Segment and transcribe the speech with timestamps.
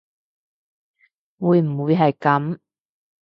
[1.37, 2.57] 會唔會係噉